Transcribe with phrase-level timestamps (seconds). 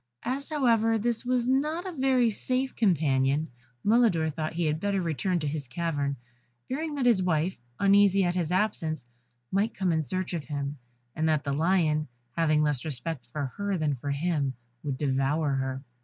[0.23, 3.51] As, however, this was not a very safe companion,
[3.85, 6.15] Mulidor thought he had better return to his cavern,
[6.67, 9.05] fearing that his wife, uneasy at his absence,
[9.51, 10.79] might come in search of him,
[11.15, 15.83] and that the lion, having less respect for her than for him, would devour her.